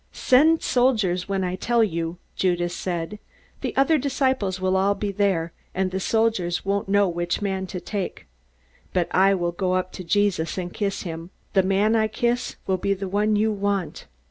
[0.13, 3.19] "Send soldiers when I tell you," Judas said.
[3.61, 7.79] "The other disciples will all be there, and the soldiers won't know which man to
[7.79, 8.25] take.
[8.93, 11.29] But I will go up to Jesus and kiss him.
[11.53, 14.07] The man I kiss will be the one you want."